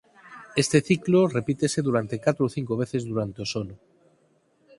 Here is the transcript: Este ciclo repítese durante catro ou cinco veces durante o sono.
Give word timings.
Este 0.63 0.77
ciclo 0.87 1.19
repítese 1.37 1.79
durante 1.87 2.21
catro 2.25 2.43
ou 2.45 2.53
cinco 2.57 2.73
veces 2.81 3.01
durante 3.11 3.39
o 3.45 3.47
sono. 3.53 3.75